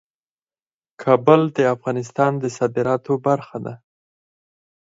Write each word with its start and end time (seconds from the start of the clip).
کابل 1.01 1.41
د 1.57 1.59
افغانستان 1.75 2.31
د 2.41 2.43
صادراتو 2.57 3.13
برخه 3.27 3.57
ده. 3.65 3.73